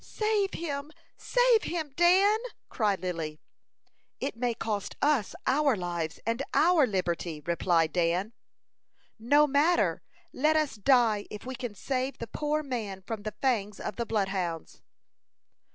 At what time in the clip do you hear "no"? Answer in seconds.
9.19-9.45